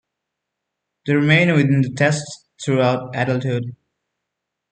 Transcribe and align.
They 1.05 1.13
remain 1.13 1.51
within 1.53 1.81
the 1.83 1.93
testes 1.93 2.47
throughout 2.65 3.15
adulthood. 3.15 3.75